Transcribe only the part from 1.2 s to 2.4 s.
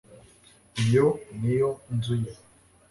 ni yo nzu ye